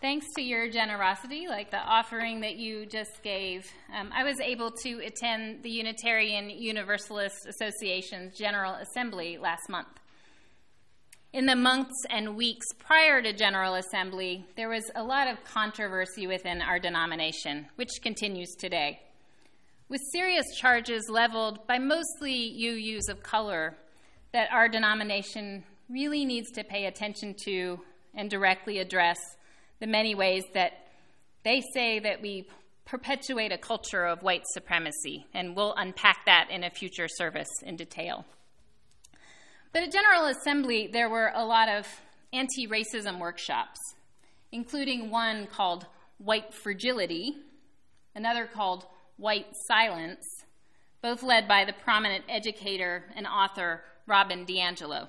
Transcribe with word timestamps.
Thanks 0.00 0.26
to 0.36 0.42
your 0.42 0.70
generosity, 0.70 1.48
like 1.48 1.72
the 1.72 1.78
offering 1.78 2.42
that 2.42 2.54
you 2.54 2.86
just 2.86 3.20
gave, 3.24 3.68
um, 3.92 4.12
I 4.14 4.22
was 4.22 4.38
able 4.38 4.70
to 4.84 5.00
attend 5.04 5.64
the 5.64 5.70
Unitarian 5.70 6.50
Universalist 6.50 7.34
Association's 7.48 8.38
General 8.38 8.74
Assembly 8.74 9.38
last 9.38 9.68
month. 9.68 9.88
In 11.32 11.46
the 11.46 11.56
months 11.56 11.96
and 12.10 12.36
weeks 12.36 12.66
prior 12.78 13.20
to 13.20 13.32
General 13.32 13.74
Assembly, 13.74 14.46
there 14.54 14.68
was 14.68 14.88
a 14.94 15.02
lot 15.02 15.26
of 15.26 15.42
controversy 15.42 16.28
within 16.28 16.62
our 16.62 16.78
denomination, 16.78 17.66
which 17.74 17.90
continues 18.00 18.54
today. 18.54 19.00
With 19.88 20.00
serious 20.12 20.46
charges 20.60 21.08
leveled 21.10 21.66
by 21.66 21.80
mostly 21.80 22.56
UUs 22.56 23.10
of 23.10 23.24
color 23.24 23.76
that 24.32 24.48
our 24.52 24.68
denomination 24.68 25.64
really 25.90 26.24
needs 26.24 26.52
to 26.52 26.62
pay 26.62 26.86
attention 26.86 27.34
to 27.46 27.80
and 28.14 28.30
directly 28.30 28.78
address 28.78 29.18
the 29.80 29.86
many 29.86 30.14
ways 30.14 30.44
that 30.54 30.72
they 31.44 31.62
say 31.72 31.98
that 31.98 32.20
we 32.20 32.48
perpetuate 32.84 33.52
a 33.52 33.58
culture 33.58 34.04
of 34.04 34.22
white 34.22 34.44
supremacy, 34.54 35.26
and 35.34 35.54
we'll 35.54 35.74
unpack 35.76 36.24
that 36.26 36.48
in 36.50 36.64
a 36.64 36.70
future 36.70 37.06
service 37.06 37.48
in 37.62 37.76
detail. 37.76 38.24
But 39.72 39.82
at 39.82 39.92
General 39.92 40.26
Assembly, 40.26 40.88
there 40.90 41.10
were 41.10 41.30
a 41.34 41.44
lot 41.44 41.68
of 41.68 41.86
anti 42.32 42.66
racism 42.66 43.20
workshops, 43.20 43.78
including 44.50 45.10
one 45.10 45.46
called 45.46 45.86
White 46.18 46.54
Fragility, 46.54 47.36
another 48.14 48.46
called 48.46 48.86
White 49.18 49.46
Silence, 49.66 50.24
both 51.02 51.22
led 51.22 51.46
by 51.46 51.64
the 51.64 51.72
prominent 51.72 52.24
educator 52.28 53.04
and 53.14 53.26
author 53.26 53.82
Robin 54.06 54.46
DiAngelo. 54.46 55.08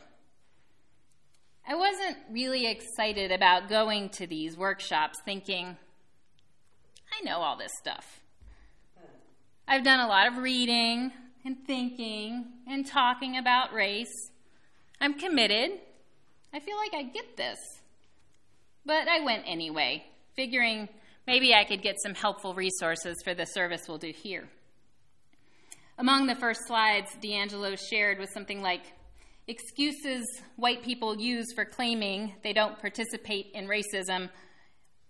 I 1.71 1.75
wasn't 1.75 2.17
really 2.31 2.65
excited 2.65 3.31
about 3.31 3.69
going 3.69 4.09
to 4.13 4.25
these 4.25 4.57
workshops 4.57 5.19
thinking, 5.23 5.77
I 7.13 7.23
know 7.23 7.37
all 7.41 7.57
this 7.57 7.71
stuff. 7.79 8.21
I've 9.67 9.83
done 9.83 9.99
a 9.99 10.07
lot 10.07 10.27
of 10.29 10.37
reading 10.39 11.11
and 11.45 11.57
thinking 11.67 12.43
and 12.67 12.87
talking 12.87 13.37
about 13.37 13.71
race. 13.71 14.31
I'm 14.99 15.13
committed. 15.13 15.73
I 16.51 16.59
feel 16.59 16.75
like 16.75 16.95
I 16.95 17.03
get 17.03 17.37
this. 17.37 17.59
But 18.83 19.07
I 19.07 19.23
went 19.23 19.43
anyway, 19.45 20.03
figuring 20.35 20.89
maybe 21.27 21.53
I 21.53 21.65
could 21.65 21.83
get 21.83 22.01
some 22.01 22.15
helpful 22.15 22.55
resources 22.55 23.15
for 23.23 23.35
the 23.35 23.45
service 23.45 23.81
we'll 23.87 23.99
do 23.99 24.11
here. 24.11 24.49
Among 25.99 26.25
the 26.25 26.33
first 26.33 26.61
slides 26.65 27.15
DiAngelo 27.21 27.77
shared 27.91 28.17
was 28.17 28.33
something 28.33 28.63
like 28.63 28.81
excuses 29.49 30.25
white 30.57 30.83
people 30.83 31.19
use 31.19 31.47
for 31.55 31.65
claiming 31.65 32.35
they 32.43 32.53
don't 32.53 32.77
participate 32.79 33.47
in 33.55 33.67
racism 33.67 34.29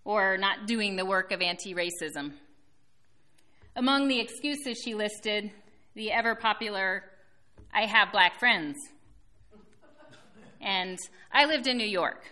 or 0.05 0.37
not 0.37 0.65
doing 0.65 0.95
the 0.95 1.05
work 1.05 1.33
of 1.33 1.41
anti 1.41 1.75
racism. 1.75 2.31
Among 3.75 4.07
the 4.07 4.21
excuses 4.21 4.81
she 4.83 4.95
listed, 4.95 5.51
the 5.93 6.11
ever 6.13 6.35
popular, 6.35 7.03
I 7.73 7.85
have 7.85 8.13
black 8.13 8.39
friends. 8.39 8.77
And 10.61 10.97
I 11.31 11.45
lived 11.45 11.67
in 11.67 11.77
New 11.77 11.87
York. 11.87 12.23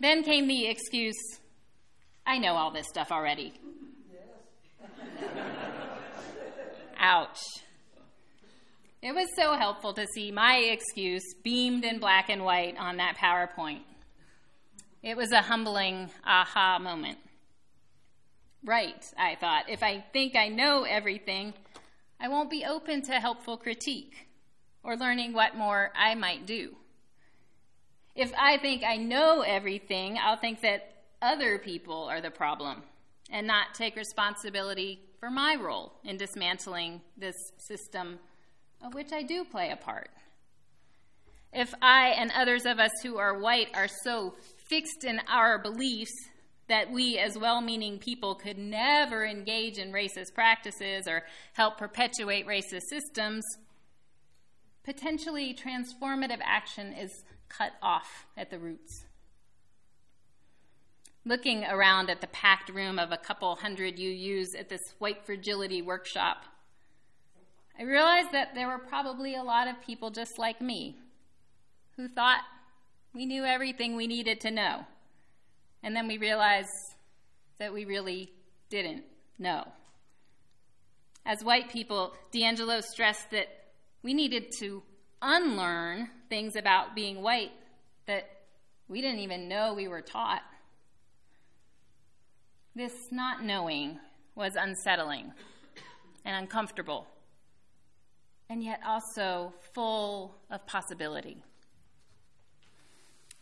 then 0.00 0.24
came 0.24 0.48
the 0.48 0.66
excuse, 0.66 1.38
I 2.26 2.38
know 2.38 2.54
all 2.54 2.72
this 2.72 2.86
stuff 2.88 3.12
already. 3.12 3.52
Ouch. 6.98 7.38
It 9.02 9.14
was 9.14 9.28
so 9.36 9.54
helpful 9.54 9.92
to 9.94 10.06
see 10.06 10.32
my 10.32 10.56
excuse 10.56 11.34
beamed 11.42 11.84
in 11.84 11.98
black 11.98 12.28
and 12.30 12.44
white 12.44 12.76
on 12.78 12.96
that 12.96 13.16
PowerPoint. 13.16 13.82
It 15.02 15.16
was 15.16 15.32
a 15.32 15.42
humbling 15.42 16.10
aha 16.24 16.78
moment. 16.80 17.18
Right, 18.64 19.04
I 19.16 19.36
thought. 19.36 19.68
If 19.68 19.82
I 19.82 20.04
think 20.12 20.34
I 20.34 20.48
know 20.48 20.84
everything, 20.84 21.54
I 22.18 22.28
won't 22.28 22.50
be 22.50 22.64
open 22.64 23.02
to 23.02 23.20
helpful 23.20 23.56
critique 23.56 24.28
or 24.82 24.96
learning 24.96 25.34
what 25.34 25.56
more 25.56 25.92
I 25.94 26.14
might 26.14 26.46
do. 26.46 26.74
If 28.14 28.32
I 28.36 28.56
think 28.58 28.82
I 28.82 28.96
know 28.96 29.42
everything, 29.42 30.18
I'll 30.20 30.38
think 30.38 30.62
that 30.62 30.94
other 31.20 31.58
people 31.58 32.04
are 32.04 32.20
the 32.20 32.30
problem 32.30 32.82
and 33.30 33.46
not 33.46 33.74
take 33.74 33.94
responsibility 33.94 35.00
for 35.20 35.30
my 35.30 35.54
role 35.54 35.92
in 36.02 36.16
dismantling 36.16 37.02
this 37.16 37.36
system 37.58 38.18
of 38.82 38.94
which 38.94 39.12
I 39.12 39.22
do 39.22 39.44
play 39.44 39.70
a 39.70 39.76
part. 39.76 40.10
If 41.52 41.72
I 41.80 42.08
and 42.08 42.30
others 42.32 42.66
of 42.66 42.78
us 42.78 42.90
who 43.02 43.18
are 43.18 43.38
white 43.38 43.68
are 43.74 43.88
so 44.04 44.34
fixed 44.68 45.04
in 45.04 45.20
our 45.28 45.58
beliefs 45.58 46.12
that 46.68 46.90
we, 46.90 47.18
as 47.18 47.38
well 47.38 47.60
meaning 47.60 47.98
people, 47.98 48.34
could 48.34 48.58
never 48.58 49.24
engage 49.24 49.78
in 49.78 49.92
racist 49.92 50.34
practices 50.34 51.06
or 51.06 51.22
help 51.52 51.78
perpetuate 51.78 52.46
racist 52.46 52.82
systems, 52.90 53.44
potentially 54.84 55.54
transformative 55.54 56.40
action 56.42 56.92
is 56.92 57.24
cut 57.48 57.72
off 57.82 58.26
at 58.36 58.50
the 58.50 58.58
roots. 58.58 59.04
Looking 61.24 61.64
around 61.64 62.10
at 62.10 62.20
the 62.20 62.28
packed 62.28 62.68
room 62.68 62.98
of 62.98 63.12
a 63.12 63.16
couple 63.16 63.54
hundred 63.56 63.96
UUs 63.96 64.58
at 64.58 64.68
this 64.68 64.82
white 64.98 65.24
fragility 65.24 65.82
workshop, 65.82 66.44
I 67.78 67.82
realized 67.82 68.32
that 68.32 68.54
there 68.54 68.68
were 68.68 68.78
probably 68.78 69.34
a 69.34 69.42
lot 69.42 69.68
of 69.68 69.80
people 69.82 70.10
just 70.10 70.38
like 70.38 70.62
me 70.62 70.96
who 71.96 72.08
thought 72.08 72.40
we 73.12 73.26
knew 73.26 73.44
everything 73.44 73.96
we 73.96 74.06
needed 74.06 74.40
to 74.40 74.50
know. 74.50 74.86
And 75.82 75.94
then 75.94 76.08
we 76.08 76.16
realized 76.16 76.70
that 77.58 77.72
we 77.72 77.84
really 77.84 78.32
didn't 78.70 79.04
know. 79.38 79.66
As 81.26 81.44
white 81.44 81.70
people, 81.70 82.14
DiAngelo 82.32 82.82
stressed 82.82 83.30
that 83.32 83.48
we 84.02 84.14
needed 84.14 84.52
to 84.60 84.82
unlearn 85.20 86.08
things 86.30 86.56
about 86.56 86.94
being 86.94 87.22
white 87.22 87.52
that 88.06 88.28
we 88.88 89.00
didn't 89.00 89.20
even 89.20 89.48
know 89.48 89.74
we 89.74 89.88
were 89.88 90.02
taught. 90.02 90.42
This 92.74 92.92
not 93.10 93.42
knowing 93.42 93.98
was 94.34 94.54
unsettling 94.54 95.32
and 96.24 96.36
uncomfortable 96.36 97.06
and 98.48 98.62
yet 98.62 98.80
also 98.86 99.52
full 99.74 100.36
of 100.50 100.66
possibility. 100.66 101.42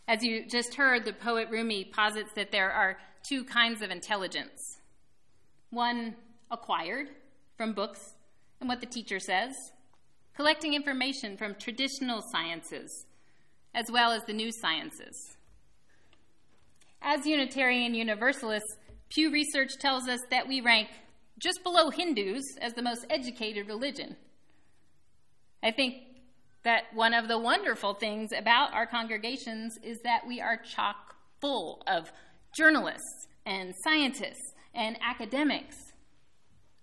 As 0.07 0.23
you 0.23 0.47
just 0.47 0.75
heard, 0.75 1.05
the 1.05 1.13
poet 1.13 1.49
Rumi 1.51 1.85
posits 1.85 2.33
that 2.35 2.53
there 2.53 2.71
are 2.71 2.99
two 3.27 3.45
kinds 3.45 3.83
of 3.83 3.91
intelligence 3.91 4.81
one 5.71 6.15
acquired 6.51 7.09
from 7.57 7.73
books 7.73 8.15
and 8.61 8.69
what 8.69 8.81
the 8.81 8.87
teacher 8.87 9.19
says, 9.19 9.53
collecting 10.37 10.75
information 10.75 11.37
from 11.37 11.55
traditional 11.57 12.23
sciences 12.33 13.07
as 13.75 13.91
well 13.91 14.13
as 14.13 14.23
the 14.25 14.33
new 14.33 14.53
sciences. 14.53 15.37
As 17.03 17.27
Unitarian 17.27 17.95
Universalists, 17.95 18.77
Pew 19.11 19.31
Research 19.31 19.77
tells 19.79 20.09
us 20.09 20.21
that 20.31 20.49
we 20.49 20.61
rank 20.61 20.89
just 21.39 21.63
below 21.63 21.91
Hindus 21.91 22.45
as 22.61 22.73
the 22.75 22.83
most 22.83 23.05
educated 23.11 23.67
religion. 23.67 24.17
I 25.65 25.71
think 25.71 25.95
that 26.63 26.85
one 26.93 27.15
of 27.15 27.27
the 27.27 27.39
wonderful 27.39 27.95
things 27.95 28.33
about 28.33 28.75
our 28.75 28.87
congregations 28.87 29.79
is 29.83 29.99
that 30.05 30.27
we 30.29 30.39
are 30.39 30.59
chock 30.59 31.17
full 31.41 31.83
of 31.87 32.13
journalists 32.55 33.29
and 33.47 33.73
scientists 33.83 34.53
and 34.75 34.99
academics. 35.01 35.77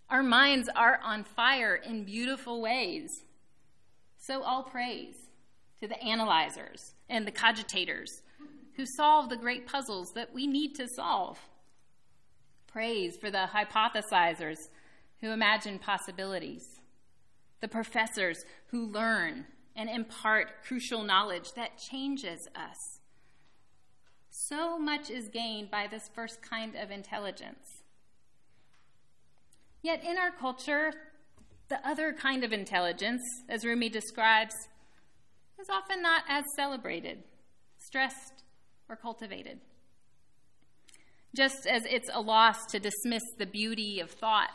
Our 0.10 0.24
minds 0.24 0.68
are 0.76 1.00
on 1.04 1.24
fire 1.24 1.76
in 1.76 2.06
beautiful 2.06 2.60
ways. 2.60 3.10
So, 4.18 4.42
all 4.42 4.64
praise 4.64 5.16
to 5.80 5.88
the 5.88 6.02
analyzers 6.04 6.96
and 7.08 7.26
the 7.26 7.32
cogitators 7.32 8.10
who 8.76 8.86
solve 8.98 9.30
the 9.30 9.38
great 9.38 9.68
puzzles 9.68 10.12
that 10.16 10.34
we 10.34 10.48
need 10.48 10.74
to 10.76 10.88
solve. 10.96 11.38
Praise 12.68 13.16
for 13.18 13.30
the 13.30 13.48
hypothesizers 13.54 14.58
who 15.22 15.30
imagine 15.30 15.78
possibilities 15.78 16.81
the 17.62 17.68
professors 17.68 18.44
who 18.68 18.86
learn 18.86 19.46
and 19.76 19.90
impart 19.90 20.64
crucial 20.66 21.04
knowledge 21.04 21.54
that 21.56 21.78
changes 21.78 22.48
us. 22.56 23.00
So 24.30 24.78
much 24.78 25.10
is 25.10 25.30
gained 25.30 25.72
by 25.72 25.88
this 25.88 26.10
first 26.14 26.42
kind 26.42 26.76
of 26.76 26.92
intelligence. 26.92 27.84
Yet 29.82 30.04
in 30.04 30.18
our 30.18 30.32
culture, 30.32 30.92
the 31.70 31.88
other 31.88 32.14
kind 32.14 32.44
of 32.44 32.52
intelligence, 32.52 33.22
as 33.50 33.64
Rumi 33.64 33.90
describes, 33.90 34.54
is 35.60 35.70
often 35.70 36.02
not 36.02 36.24
as 36.28 36.44
celebrated, 36.56 37.24
stressed, 37.78 38.44
or 38.90 38.96
cultivated. 38.96 39.60
Just 41.36 41.66
as 41.66 41.84
it's 41.86 42.10
a 42.14 42.20
loss 42.20 42.66
to 42.72 42.80
dismiss 42.80 43.24
the 43.38 43.46
beauty 43.46 44.00
of 44.00 44.12
thought 44.12 44.50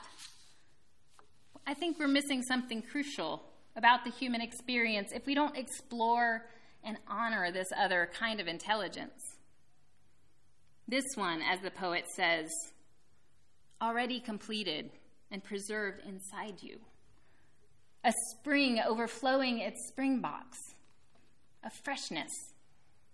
I 1.67 1.75
think 1.75 1.99
we're 1.99 2.07
missing 2.07 2.43
something 2.43 2.81
crucial 2.81 3.43
about 3.75 4.05
the 4.05 4.11
human 4.11 4.41
experience 4.41 5.11
if 5.13 5.27
we 5.27 5.35
don't 5.35 5.57
explore 5.57 6.47
and 6.85 6.97
honor 7.09 7.51
this 7.51 7.69
other 7.77 8.09
kind 8.15 8.41
of 8.41 8.47
intelligence. 8.47 9.21
This 10.87 11.05
one, 11.17 11.43
as 11.43 11.61
the 11.61 11.73
poet 11.73 12.05
says, 12.15 12.49
already 13.83 14.21
completed 14.21 14.91
and 15.33 15.43
preserved 15.43 16.03
inside 16.07 16.63
you. 16.63 16.79
A 18.05 18.13
spring 18.31 18.81
overflowing 18.87 19.59
its 19.59 19.89
spring 19.89 20.21
box, 20.21 20.57
a 21.65 21.71
freshness 21.71 22.31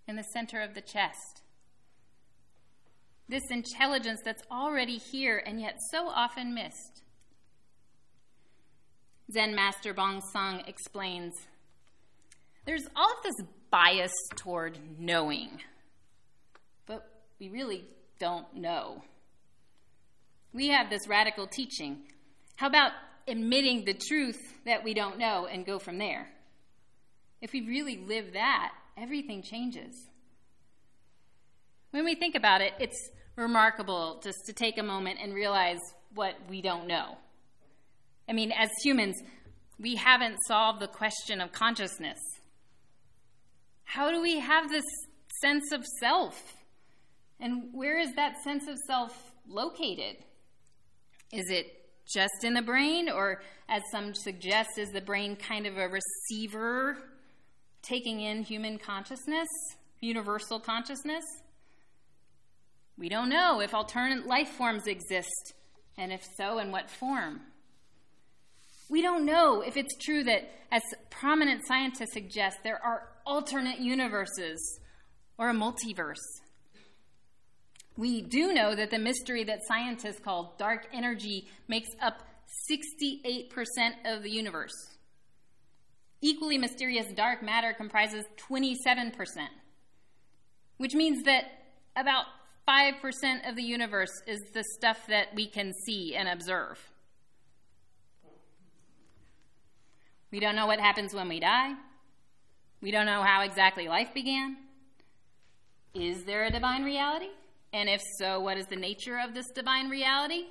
in 0.07 0.15
the 0.15 0.23
center 0.31 0.61
of 0.61 0.75
the 0.75 0.81
chest. 0.81 1.41
This 3.27 3.49
intelligence 3.49 4.19
that's 4.23 4.43
already 4.51 4.99
here 4.99 5.41
and 5.43 5.59
yet 5.59 5.79
so 5.89 6.07
often 6.07 6.53
missed. 6.53 7.01
Zen 9.31 9.55
Master 9.55 9.93
Bon 9.93 10.21
Soeng 10.33 10.67
explains 10.67 11.33
there's 12.65 12.87
all 12.95 13.11
of 13.11 13.23
this 13.23 13.47
bias 13.71 14.13
toward 14.35 14.77
knowing, 14.99 15.61
but 16.85 17.09
we 17.39 17.49
really 17.49 17.85
don't 18.19 18.55
know. 18.55 19.03
We 20.53 20.67
have 20.69 20.89
this 20.89 21.07
radical 21.07 21.47
teaching. 21.47 22.03
How 22.55 22.67
about 22.67 22.91
admitting 23.27 23.85
the 23.85 23.93
truth 23.93 24.39
that 24.65 24.83
we 24.83 24.93
don't 24.93 25.17
know 25.17 25.47
and 25.47 25.65
go 25.65 25.79
from 25.79 25.97
there? 25.97 26.29
If 27.41 27.51
we 27.53 27.61
really 27.61 27.97
live 27.97 28.33
that, 28.33 28.73
everything 28.97 29.41
changes. 29.41 30.07
When 31.91 32.05
we 32.05 32.15
think 32.15 32.35
about 32.35 32.61
it, 32.61 32.73
it's 32.79 33.09
remarkable 33.35 34.21
just 34.23 34.45
to 34.45 34.53
take 34.53 34.77
a 34.77 34.83
moment 34.83 35.19
and 35.21 35.33
realize 35.33 35.79
what 36.13 36.35
we 36.49 36.61
don't 36.61 36.87
know. 36.87 37.17
I 38.27 38.33
mean, 38.33 38.51
as 38.51 38.69
humans, 38.83 39.15
we 39.79 39.95
haven't 39.95 40.37
solved 40.47 40.79
the 40.79 40.87
question 40.87 41.41
of 41.41 41.51
consciousness. 41.51 42.19
How 43.83 44.11
do 44.11 44.21
we 44.21 44.39
have 44.39 44.69
this 44.69 44.85
sense 45.41 45.71
of 45.71 45.85
self? 45.99 46.55
And 47.39 47.69
where 47.73 47.99
is 47.99 48.13
that 48.15 48.41
sense 48.43 48.67
of 48.67 48.77
self 48.87 49.33
located? 49.47 50.17
Is 51.31 51.49
it 51.49 51.67
just 52.11 52.43
in 52.43 52.53
the 52.53 52.61
brain, 52.61 53.09
or 53.09 53.41
as 53.67 53.81
some 53.91 54.13
suggest, 54.13 54.77
is 54.77 54.89
the 54.89 55.01
brain 55.01 55.35
kind 55.35 55.65
of 55.65 55.77
a 55.77 55.87
receiver 55.87 56.97
taking 57.81 58.21
in 58.21 58.43
human 58.43 58.77
consciousness, 58.77 59.47
universal 59.99 60.59
consciousness? 60.59 61.23
We 62.97 63.09
don't 63.09 63.29
know 63.29 63.59
if 63.61 63.73
alternate 63.73 64.27
life 64.27 64.49
forms 64.49 64.87
exist, 64.87 65.53
and 65.97 66.13
if 66.13 66.23
so, 66.37 66.59
in 66.59 66.71
what 66.71 66.89
form. 66.89 67.41
We 68.93 69.01
don't 69.01 69.25
know 69.25 69.61
if 69.61 69.75
it's 69.75 69.97
true 70.05 70.23
that, 70.25 70.51
as 70.71 70.83
prominent 71.09 71.65
scientists 71.67 72.13
suggest, 72.13 72.57
there 72.63 72.79
are 72.85 73.07
alternate 73.25 73.79
universes 73.79 74.79
or 75.39 75.49
a 75.49 75.51
multiverse. 75.51 76.21
We 77.97 78.21
do 78.21 78.53
know 78.53 78.75
that 78.75 78.91
the 78.91 78.99
mystery 78.99 79.45
that 79.45 79.65
scientists 79.67 80.19
call 80.19 80.53
dark 80.59 80.85
energy 80.93 81.47
makes 81.67 81.89
up 82.03 82.21
68% 82.69 83.49
of 84.05 84.21
the 84.21 84.29
universe. 84.29 84.75
Equally 86.21 86.59
mysterious 86.59 87.07
dark 87.15 87.41
matter 87.41 87.73
comprises 87.73 88.25
27%, 88.47 89.15
which 90.77 90.93
means 90.93 91.23
that 91.23 91.45
about 91.95 92.25
5% 92.67 93.49
of 93.49 93.55
the 93.55 93.63
universe 93.63 94.21
is 94.27 94.39
the 94.53 94.63
stuff 94.77 94.99
that 95.07 95.33
we 95.33 95.47
can 95.47 95.73
see 95.83 96.13
and 96.15 96.29
observe. 96.29 96.92
We 100.33 100.39
don't 100.39 100.55
know 100.55 100.65
what 100.65 100.79
happens 100.79 101.13
when 101.13 101.29
we 101.29 101.39
die. 101.39 101.75
We 102.81 102.89
don't 102.89 103.05
know 103.05 103.21
how 103.21 103.43
exactly 103.43 103.87
life 103.87 104.15
began. 104.15 104.57
Is 105.93 106.23
there 106.23 106.45
a 106.45 106.49
divine 106.49 106.83
reality? 106.83 107.29
And 107.71 107.87
if 107.87 108.01
so, 108.17 108.39
what 108.39 108.57
is 108.57 108.65
the 108.65 108.75
nature 108.75 109.19
of 109.19 109.35
this 109.35 109.45
divine 109.53 109.89
reality? 109.89 110.45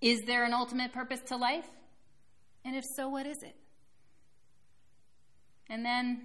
Is 0.00 0.22
there 0.26 0.44
an 0.44 0.54
ultimate 0.54 0.90
purpose 0.90 1.20
to 1.26 1.36
life? 1.36 1.66
And 2.64 2.74
if 2.74 2.82
so, 2.96 3.10
what 3.10 3.26
is 3.26 3.36
it? 3.42 3.54
And 5.68 5.84
then 5.84 6.22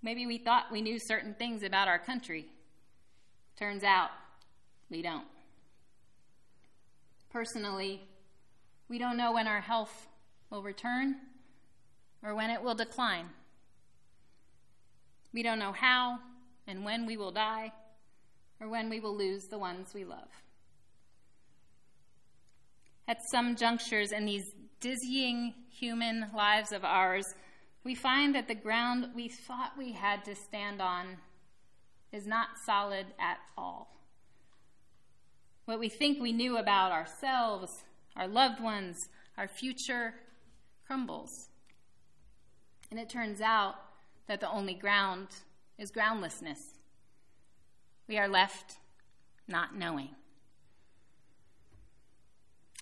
maybe 0.00 0.24
we 0.24 0.38
thought 0.38 0.72
we 0.72 0.80
knew 0.80 0.98
certain 0.98 1.34
things 1.34 1.62
about 1.64 1.86
our 1.86 1.98
country. 1.98 2.46
Turns 3.58 3.84
out 3.84 4.08
we 4.88 5.02
don't. 5.02 5.26
Personally, 7.30 8.00
we 8.88 8.96
don't 8.98 9.18
know 9.18 9.34
when 9.34 9.46
our 9.46 9.60
health 9.60 10.08
will 10.52 10.62
return 10.62 11.16
or 12.22 12.34
when 12.34 12.50
it 12.50 12.62
will 12.62 12.74
decline. 12.74 13.30
We 15.32 15.42
don't 15.42 15.58
know 15.58 15.72
how 15.72 16.18
and 16.66 16.84
when 16.84 17.06
we 17.06 17.16
will 17.16 17.32
die 17.32 17.72
or 18.60 18.68
when 18.68 18.90
we 18.90 19.00
will 19.00 19.16
lose 19.16 19.46
the 19.46 19.58
ones 19.58 19.94
we 19.94 20.04
love. 20.04 20.28
At 23.08 23.22
some 23.30 23.56
junctures 23.56 24.12
in 24.12 24.26
these 24.26 24.54
dizzying 24.78 25.54
human 25.70 26.26
lives 26.36 26.70
of 26.70 26.84
ours, 26.84 27.34
we 27.82 27.94
find 27.94 28.34
that 28.34 28.46
the 28.46 28.54
ground 28.54 29.06
we 29.16 29.28
thought 29.28 29.72
we 29.78 29.92
had 29.92 30.22
to 30.26 30.34
stand 30.34 30.82
on 30.82 31.16
is 32.12 32.26
not 32.26 32.58
solid 32.64 33.06
at 33.18 33.38
all. 33.56 33.96
What 35.64 35.80
we 35.80 35.88
think 35.88 36.20
we 36.20 36.32
knew 36.32 36.58
about 36.58 36.92
ourselves, 36.92 37.84
our 38.16 38.28
loved 38.28 38.60
ones, 38.62 39.08
our 39.38 39.48
future, 39.48 40.14
crumbles. 40.92 41.48
And 42.90 43.00
it 43.00 43.08
turns 43.08 43.40
out 43.40 43.76
that 44.28 44.40
the 44.40 44.50
only 44.50 44.74
ground 44.74 45.28
is 45.78 45.90
groundlessness. 45.90 46.58
We 48.08 48.18
are 48.18 48.28
left 48.28 48.76
not 49.48 49.74
knowing. 49.74 50.10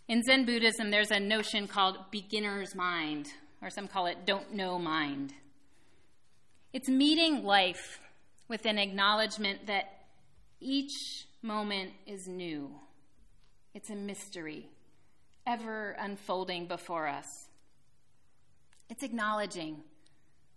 In 0.09 0.25
Zen 0.25 0.45
Buddhism, 0.45 0.91
there's 0.91 1.13
a 1.13 1.21
notion 1.21 1.69
called 1.69 1.99
beginner's 2.11 2.75
mind, 2.75 3.29
or 3.63 3.71
some 3.71 3.87
call 3.87 4.07
it 4.07 4.27
don't 4.27 4.55
know 4.55 4.77
mind. 4.77 5.33
It's 6.73 6.89
meeting 6.89 7.45
life 7.45 8.01
with 8.49 8.67
an 8.67 8.77
acknowledgement 8.77 9.69
that 9.69 9.85
each 10.59 11.27
moment 11.43 11.93
is 12.09 12.27
new. 12.27 12.73
It's 13.73 13.91
a 13.91 13.95
mystery, 13.95 14.67
ever 15.47 15.93
unfolding 16.01 16.67
before 16.67 17.07
us. 17.07 17.50
It's 18.91 19.05
acknowledging 19.05 19.85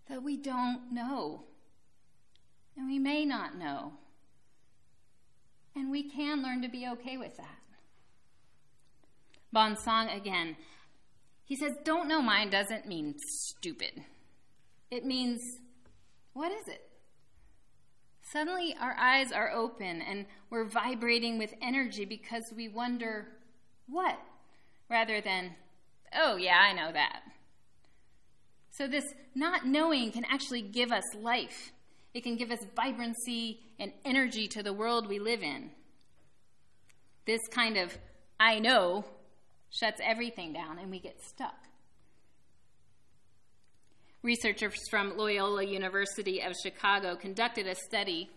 that 0.09 0.23
we 0.23 0.35
don't 0.35 0.91
know, 0.91 1.43
and 2.75 2.87
we 2.87 2.97
may 2.97 3.23
not 3.25 3.55
know. 3.55 3.93
And 5.75 5.89
we 5.91 6.09
can 6.09 6.43
learn 6.43 6.61
to 6.63 6.67
be 6.67 6.87
okay 6.93 7.17
with 7.17 7.37
that. 7.37 7.59
Song 9.77 10.09
again. 10.09 10.55
He 11.45 11.55
says, 11.55 11.73
Don't 11.83 12.07
know 12.07 12.21
mind 12.21 12.51
doesn't 12.51 12.87
mean 12.87 13.15
stupid. 13.17 14.03
It 14.89 15.05
means, 15.05 15.41
what 16.33 16.51
is 16.51 16.67
it? 16.67 16.89
Suddenly 18.23 18.75
our 18.79 18.95
eyes 18.97 19.31
are 19.31 19.51
open 19.51 20.01
and 20.01 20.25
we're 20.49 20.65
vibrating 20.65 21.37
with 21.37 21.53
energy 21.61 22.05
because 22.05 22.51
we 22.55 22.67
wonder, 22.67 23.27
what? 23.87 24.19
Rather 24.89 25.21
than, 25.21 25.55
oh, 26.15 26.35
yeah, 26.37 26.57
I 26.57 26.73
know 26.73 26.91
that. 26.91 27.21
So, 28.73 28.87
this 28.87 29.05
not 29.35 29.67
knowing 29.67 30.11
can 30.11 30.25
actually 30.25 30.63
give 30.63 30.91
us 30.91 31.03
life. 31.15 31.71
It 32.15 32.23
can 32.23 32.37
give 32.37 32.49
us 32.49 32.65
vibrancy 32.75 33.59
and 33.79 33.91
energy 34.03 34.47
to 34.47 34.63
the 34.63 34.73
world 34.73 35.07
we 35.07 35.19
live 35.19 35.43
in. 35.43 35.69
This 37.25 37.41
kind 37.51 37.77
of 37.77 37.95
I 38.39 38.57
know 38.57 39.05
shuts 39.69 40.01
everything 40.03 40.53
down 40.53 40.79
and 40.79 40.89
we 40.89 40.99
get 40.99 41.23
stuck. 41.23 41.53
Researchers 44.23 44.79
from 44.89 45.17
Loyola 45.17 45.63
University 45.63 46.41
of 46.41 46.53
Chicago 46.63 47.15
conducted 47.15 47.67
a 47.67 47.75
study, 47.75 48.31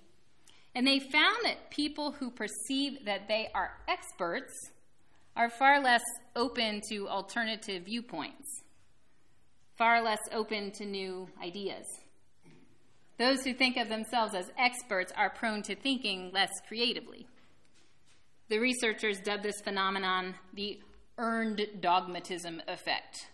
and 0.75 0.87
they 0.87 0.99
found 0.99 1.37
that 1.45 1.71
people 1.71 2.13
who 2.13 2.31
perceive 2.31 3.07
that 3.07 3.27
they 3.27 3.49
are 3.55 3.79
experts 3.89 4.53
are 5.35 5.49
far 5.49 5.83
less 5.83 6.05
open 6.35 6.83
to 6.91 7.09
alternative 7.09 7.85
viewpoints 7.85 8.65
far 9.77 10.03
less 10.03 10.21
open 10.33 10.71
to 10.73 10.85
new 10.85 11.29
ideas. 11.43 11.85
Those 13.19 13.45
who 13.45 13.55
think 13.55 13.77
of 13.77 13.89
themselves 13.89 14.35
as 14.35 14.51
experts 14.59 15.13
are 15.17 15.31
prone 15.31 15.63
to 15.63 15.75
thinking 15.75 16.31
less 16.33 16.51
creatively. 16.69 17.27
The 18.49 18.59
researchers 18.59 19.19
dubbed 19.21 19.43
this 19.43 19.61
phenomenon 19.63 20.35
the 20.55 20.81
earned 21.19 21.67
dogmatism 21.81 22.61
effect. 22.69 23.29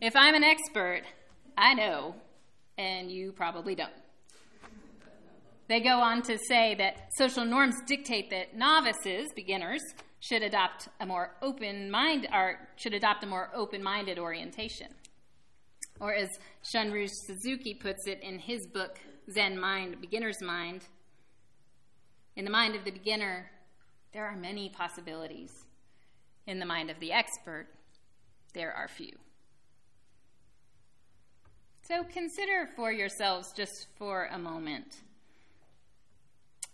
If 0.00 0.14
I'm 0.16 0.34
an 0.34 0.44
expert, 0.44 1.02
I 1.56 1.74
know, 1.74 2.14
and 2.76 3.10
you 3.10 3.32
probably 3.32 3.74
don't. 3.74 3.90
They 5.66 5.80
go 5.80 6.00
on 6.00 6.20
to 6.22 6.38
say 6.46 6.74
that 6.74 7.08
social 7.16 7.44
norms 7.44 7.74
dictate 7.86 8.28
that 8.30 8.54
novices, 8.54 9.28
beginners, 9.34 9.80
should 10.24 10.42
adopt 10.42 10.88
a 11.00 11.06
more 11.06 11.32
open 11.42 11.90
mind 11.90 12.26
or 12.32 12.58
should 12.76 12.94
adopt 12.94 13.22
a 13.22 13.26
more 13.26 13.50
open-minded 13.54 14.18
orientation. 14.18 14.88
Or 16.00 16.14
as 16.14 16.30
Shunryu 16.64 17.10
Suzuki 17.26 17.74
puts 17.74 18.06
it 18.06 18.20
in 18.22 18.38
his 18.38 18.66
book 18.66 18.98
Zen 19.30 19.60
Mind, 19.60 20.00
Beginner's 20.00 20.40
Mind, 20.40 20.80
In 22.36 22.46
the 22.46 22.50
mind 22.50 22.74
of 22.74 22.86
the 22.86 22.90
beginner, 22.90 23.50
there 24.14 24.24
are 24.24 24.34
many 24.34 24.70
possibilities. 24.70 25.66
In 26.46 26.58
the 26.58 26.64
mind 26.64 26.88
of 26.88 26.98
the 27.00 27.12
expert, 27.12 27.66
there 28.54 28.72
are 28.72 28.88
few. 28.88 29.12
So 31.82 32.02
consider 32.02 32.70
for 32.76 32.90
yourselves 32.90 33.52
just 33.52 33.88
for 33.98 34.30
a 34.32 34.38
moment. 34.38 35.02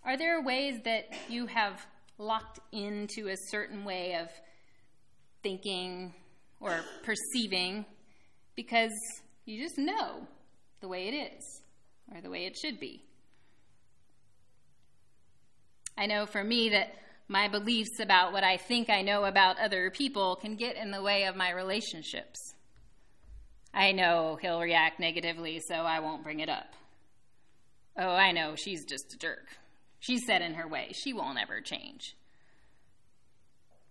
Are 0.05 0.17
there 0.17 0.41
ways 0.41 0.79
that 0.85 1.09
you 1.27 1.47
have 1.47 1.85
locked 2.21 2.59
into 2.71 3.27
a 3.27 3.35
certain 3.49 3.83
way 3.83 4.15
of 4.15 4.27
thinking 5.41 6.13
or 6.59 6.79
perceiving 7.03 7.85
because 8.55 8.91
you 9.45 9.61
just 9.61 9.77
know 9.77 10.27
the 10.81 10.87
way 10.87 11.07
it 11.07 11.33
is 11.35 11.61
or 12.13 12.21
the 12.21 12.29
way 12.29 12.45
it 12.45 12.55
should 12.57 12.79
be? 12.79 13.03
I 15.97 16.05
know 16.05 16.25
for 16.25 16.43
me 16.43 16.69
that 16.69 16.93
my 17.27 17.47
beliefs 17.47 17.99
about 17.99 18.33
what 18.33 18.43
I 18.43 18.57
think 18.57 18.89
I 18.89 19.01
know 19.01 19.25
about 19.25 19.59
other 19.59 19.89
people 19.89 20.35
can 20.35 20.55
get 20.55 20.75
in 20.75 20.91
the 20.91 21.01
way 21.01 21.25
of 21.25 21.35
my 21.35 21.51
relationships. 21.51 22.55
I 23.73 23.93
know 23.93 24.37
he'll 24.41 24.59
react 24.59 24.99
negatively, 24.99 25.61
so 25.67 25.75
I 25.75 25.99
won't 25.99 26.23
bring 26.23 26.41
it 26.41 26.49
up. 26.49 26.73
Oh, 27.97 28.09
I 28.09 28.31
know 28.31 28.55
she's 28.55 28.85
just 28.85 29.13
a 29.13 29.17
jerk. 29.17 29.47
She's 30.01 30.25
set 30.25 30.41
in 30.41 30.55
her 30.55 30.67
way. 30.67 30.91
She 30.93 31.13
won't 31.13 31.39
ever 31.39 31.61
change. 31.61 32.17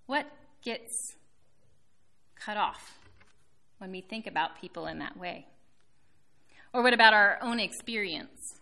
What 0.07 0.27
gets 0.63 1.15
cut 2.35 2.57
off 2.57 2.99
when 3.79 3.93
we 3.93 4.01
think 4.01 4.27
about 4.27 4.61
people 4.61 4.87
in 4.87 4.99
that 4.99 5.17
way? 5.17 5.47
Or 6.75 6.83
what 6.83 6.95
about 6.95 7.15
our 7.15 7.39
own 7.41 7.61
experience? 7.61 8.59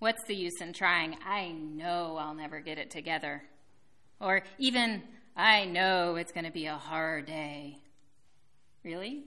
What's 0.00 0.22
the 0.24 0.36
use 0.36 0.60
in 0.60 0.74
trying? 0.74 1.16
I 1.26 1.50
know 1.50 2.18
I'll 2.20 2.34
never 2.34 2.60
get 2.60 2.76
it 2.76 2.90
together. 2.90 3.42
Or 4.20 4.42
even, 4.58 5.02
I 5.34 5.64
know 5.64 6.16
it's 6.16 6.32
going 6.32 6.44
to 6.44 6.52
be 6.52 6.66
a 6.66 6.76
hard 6.76 7.24
day. 7.24 7.78
Really? 8.84 9.24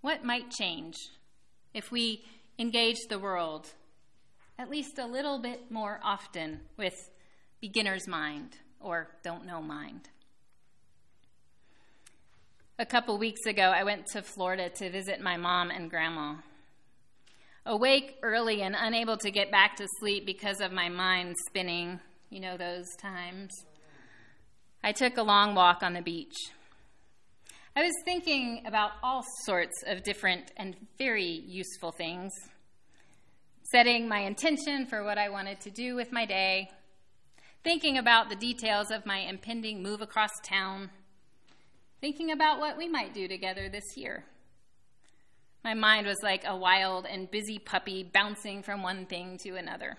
What 0.00 0.24
might 0.24 0.50
change 0.50 0.96
if 1.72 1.92
we 1.92 2.24
engage 2.58 2.98
the 3.08 3.18
world 3.20 3.68
at 4.58 4.70
least 4.70 4.98
a 4.98 5.06
little 5.06 5.38
bit 5.38 5.70
more 5.70 6.00
often 6.02 6.60
with 6.76 7.10
beginner's 7.60 8.06
mind 8.06 8.56
or 8.80 9.08
don't 9.22 9.46
know 9.46 9.60
mind? 9.60 10.08
A 12.78 12.86
couple 12.86 13.16
weeks 13.18 13.46
ago, 13.46 13.62
I 13.62 13.84
went 13.84 14.06
to 14.06 14.22
Florida 14.22 14.68
to 14.68 14.90
visit 14.90 15.20
my 15.20 15.36
mom 15.36 15.70
and 15.70 15.88
grandma. 15.88 16.34
Awake 17.66 18.18
early 18.22 18.62
and 18.62 18.74
unable 18.78 19.16
to 19.18 19.30
get 19.30 19.50
back 19.50 19.76
to 19.76 19.86
sleep 20.00 20.26
because 20.26 20.60
of 20.60 20.72
my 20.72 20.88
mind 20.88 21.36
spinning, 21.48 22.00
you 22.30 22.40
know 22.40 22.56
those 22.56 22.86
times. 23.00 23.50
I 24.82 24.92
took 24.92 25.16
a 25.16 25.22
long 25.22 25.54
walk 25.54 25.82
on 25.82 25.94
the 25.94 26.02
beach. 26.02 26.34
I 27.76 27.82
was 27.82 27.94
thinking 28.04 28.62
about 28.66 28.90
all 29.02 29.24
sorts 29.46 29.82
of 29.86 30.02
different 30.02 30.52
and 30.56 30.76
very 30.98 31.42
useful 31.46 31.90
things, 31.90 32.32
setting 33.74 34.06
my 34.06 34.20
intention 34.20 34.86
for 34.86 35.02
what 35.02 35.18
I 35.18 35.30
wanted 35.30 35.58
to 35.62 35.70
do 35.70 35.96
with 35.96 36.12
my 36.12 36.24
day, 36.24 36.70
thinking 37.64 37.98
about 37.98 38.28
the 38.28 38.36
details 38.36 38.92
of 38.92 39.04
my 39.04 39.18
impending 39.18 39.82
move 39.82 40.00
across 40.00 40.30
town, 40.44 40.90
thinking 42.00 42.30
about 42.30 42.60
what 42.60 42.76
we 42.76 42.88
might 42.88 43.12
do 43.12 43.26
together 43.26 43.68
this 43.68 43.96
year. 43.96 44.26
My 45.64 45.74
mind 45.74 46.06
was 46.06 46.22
like 46.22 46.44
a 46.46 46.56
wild 46.56 47.04
and 47.04 47.28
busy 47.28 47.58
puppy 47.58 48.04
bouncing 48.04 48.62
from 48.62 48.84
one 48.84 49.06
thing 49.06 49.38
to 49.42 49.56
another. 49.56 49.96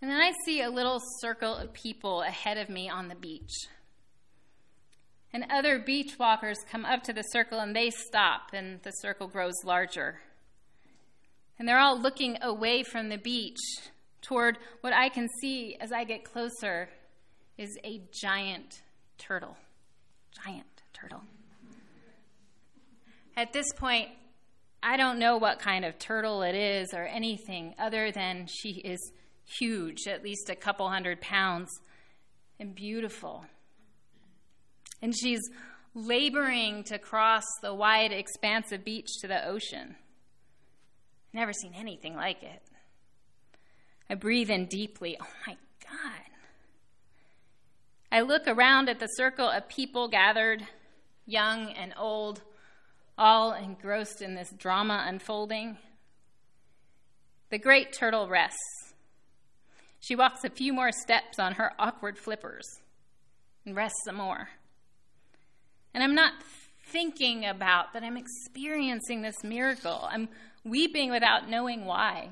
And 0.00 0.10
then 0.10 0.22
I 0.22 0.32
see 0.46 0.62
a 0.62 0.70
little 0.70 1.02
circle 1.20 1.54
of 1.54 1.74
people 1.74 2.22
ahead 2.22 2.56
of 2.56 2.70
me 2.70 2.88
on 2.88 3.08
the 3.08 3.14
beach. 3.14 3.52
And 5.34 5.44
other 5.50 5.78
beach 5.78 6.18
walkers 6.18 6.56
come 6.70 6.86
up 6.86 7.02
to 7.02 7.12
the 7.12 7.24
circle 7.24 7.60
and 7.60 7.76
they 7.76 7.90
stop, 7.90 8.54
and 8.54 8.80
the 8.84 8.92
circle 8.92 9.28
grows 9.28 9.62
larger. 9.66 10.20
And 11.58 11.66
they're 11.66 11.78
all 11.78 11.98
looking 11.98 12.38
away 12.42 12.82
from 12.82 13.08
the 13.08 13.18
beach 13.18 13.58
toward 14.22 14.58
what 14.80 14.92
I 14.92 15.08
can 15.08 15.28
see 15.40 15.76
as 15.80 15.92
I 15.92 16.04
get 16.04 16.24
closer 16.24 16.88
is 17.56 17.76
a 17.84 18.00
giant 18.12 18.82
turtle. 19.18 19.56
Giant 20.44 20.82
turtle. 20.92 21.22
At 23.36 23.52
this 23.52 23.72
point, 23.72 24.08
I 24.82 24.96
don't 24.96 25.18
know 25.18 25.36
what 25.36 25.58
kind 25.58 25.84
of 25.84 25.98
turtle 25.98 26.42
it 26.42 26.54
is 26.54 26.94
or 26.94 27.04
anything 27.04 27.74
other 27.78 28.12
than 28.12 28.46
she 28.46 28.70
is 28.70 29.12
huge, 29.58 30.06
at 30.06 30.22
least 30.22 30.50
a 30.50 30.54
couple 30.54 30.88
hundred 30.88 31.20
pounds, 31.20 31.70
and 32.60 32.74
beautiful 32.74 33.44
and 35.02 35.14
she's 35.16 35.40
laboring 35.94 36.84
to 36.84 36.98
cross 36.98 37.44
the 37.62 37.74
wide 37.74 38.12
expanse 38.12 38.72
of 38.72 38.84
beach 38.84 39.08
to 39.20 39.28
the 39.28 39.46
ocean. 39.46 39.96
Never 41.32 41.52
seen 41.52 41.74
anything 41.74 42.14
like 42.14 42.42
it. 42.42 42.62
I 44.10 44.14
breathe 44.14 44.50
in 44.50 44.66
deeply. 44.66 45.16
Oh 45.20 45.26
my 45.46 45.56
God. 45.84 46.22
I 48.10 48.22
look 48.22 48.46
around 48.46 48.88
at 48.88 49.00
the 49.00 49.06
circle 49.06 49.48
of 49.48 49.68
people 49.68 50.08
gathered, 50.08 50.66
young 51.26 51.72
and 51.72 51.92
old, 51.98 52.40
all 53.18 53.52
engrossed 53.52 54.22
in 54.22 54.34
this 54.34 54.50
drama 54.50 55.04
unfolding. 55.06 55.76
The 57.50 57.58
great 57.58 57.92
turtle 57.92 58.28
rests. 58.28 58.94
She 60.00 60.16
walks 60.16 60.44
a 60.44 60.50
few 60.50 60.72
more 60.72 60.92
steps 60.92 61.38
on 61.38 61.54
her 61.54 61.72
awkward 61.78 62.16
flippers 62.16 62.64
and 63.66 63.76
rests 63.76 64.04
some 64.04 64.16
more. 64.16 64.48
And 65.92 66.02
I'm 66.02 66.14
not 66.14 66.32
thinking 66.92 67.44
about 67.44 67.92
that 67.92 68.02
I'm 68.02 68.16
experiencing 68.16 69.22
this 69.22 69.42
miracle. 69.42 70.08
I'm 70.10 70.28
weeping 70.64 71.10
without 71.10 71.48
knowing 71.48 71.84
why. 71.84 72.30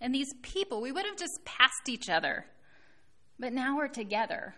And 0.00 0.14
these 0.14 0.32
people, 0.42 0.80
we 0.80 0.92
would 0.92 1.06
have 1.06 1.16
just 1.16 1.44
passed 1.44 1.88
each 1.88 2.08
other. 2.08 2.46
But 3.38 3.52
now 3.52 3.76
we're 3.76 3.88
together 3.88 4.54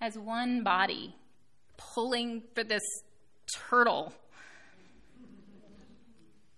as 0.00 0.16
one 0.18 0.62
body, 0.62 1.14
pulling 1.76 2.42
for 2.54 2.64
this 2.64 2.82
turtle. 3.68 4.12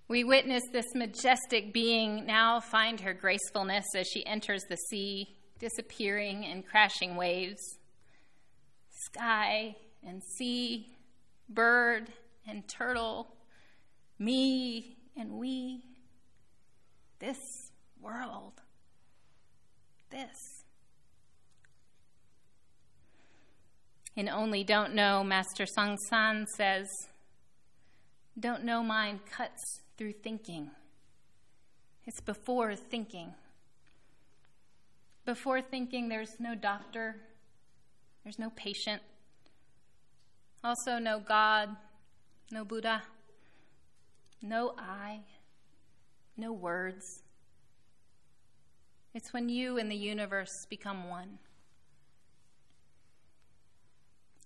We 0.09 0.25
witness 0.25 0.63
this 0.73 0.93
majestic 0.95 1.73
being 1.73 2.27
now 2.27 2.61
find 2.61 3.01
her 3.01 3.15
gracefulness 3.15 3.85
as 3.95 4.07
she 4.09 4.27
enters 4.27 4.63
the 4.69 4.77
sea, 4.77 5.37
disappearing 5.59 6.45
in 6.45 6.63
crashing 6.63 7.17
waves 7.17 7.79
sky 9.01 9.75
and 10.07 10.23
sea, 10.23 10.89
bird 11.49 12.09
and 12.47 12.67
turtle, 12.69 13.29
me 14.19 14.97
and 15.17 15.33
we, 15.33 15.83
this 17.19 17.39
world, 18.01 18.55
this. 20.11 20.65
In 24.17 24.29
Only 24.29 24.65
Don't 24.65 24.95
Know, 24.95 25.23
Master 25.23 25.65
Seung 25.65 25.97
Sahn 26.09 26.47
says, 26.57 26.87
Don't 28.39 28.65
know 28.65 28.83
mind 28.83 29.21
cuts 29.31 29.81
through 29.97 30.13
thinking. 30.13 30.71
It's 32.07 32.21
before 32.21 32.75
thinking. 32.75 33.35
Before 35.25 35.63
thinking, 35.63 36.09
there's 36.09 36.41
no 36.41 36.55
doctor, 36.55 37.17
there's 38.25 38.39
no 38.39 38.51
patient. 38.57 39.03
Also, 40.63 40.99
no 40.99 41.21
God, 41.21 41.71
no 42.51 42.65
Buddha, 42.65 43.03
no 44.43 44.75
I, 44.77 45.21
no 46.37 46.53
words. 46.53 47.23
It's 49.15 49.33
when 49.33 49.49
you 49.49 49.79
and 49.79 49.91
the 49.91 49.97
universe 49.97 50.67
become 50.69 51.09
one. 51.09 51.39